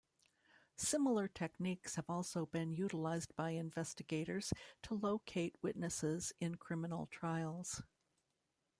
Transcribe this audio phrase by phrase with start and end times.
[0.77, 7.83] Similar techniques have also been utilized by investigators to locate witnesses in criminal trials.